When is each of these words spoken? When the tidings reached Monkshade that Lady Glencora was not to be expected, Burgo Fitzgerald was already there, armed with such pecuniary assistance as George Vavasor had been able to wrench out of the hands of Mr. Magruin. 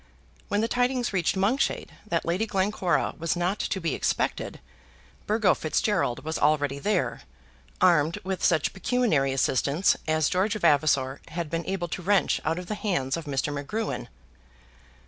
When 0.47 0.61
the 0.61 0.67
tidings 0.67 1.13
reached 1.13 1.35
Monkshade 1.35 1.91
that 2.07 2.25
Lady 2.25 2.47
Glencora 2.47 3.13
was 3.19 3.35
not 3.35 3.59
to 3.59 3.79
be 3.79 3.93
expected, 3.93 4.59
Burgo 5.27 5.53
Fitzgerald 5.53 6.23
was 6.25 6.39
already 6.39 6.79
there, 6.79 7.21
armed 7.79 8.17
with 8.23 8.43
such 8.43 8.73
pecuniary 8.73 9.31
assistance 9.31 9.95
as 10.07 10.27
George 10.27 10.55
Vavasor 10.55 11.21
had 11.27 11.51
been 11.51 11.67
able 11.67 11.87
to 11.89 12.01
wrench 12.01 12.41
out 12.43 12.57
of 12.57 12.65
the 12.65 12.73
hands 12.73 13.15
of 13.15 13.25
Mr. 13.25 13.53
Magruin. 13.53 14.09